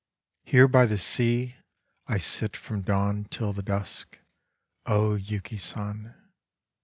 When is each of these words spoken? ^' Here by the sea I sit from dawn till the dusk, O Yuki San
^' 0.47 0.49
Here 0.49 0.67
by 0.67 0.87
the 0.87 0.97
sea 0.97 1.57
I 2.07 2.17
sit 2.17 2.57
from 2.57 2.81
dawn 2.81 3.25
till 3.25 3.53
the 3.53 3.61
dusk, 3.61 4.17
O 4.87 5.13
Yuki 5.13 5.57
San 5.57 6.15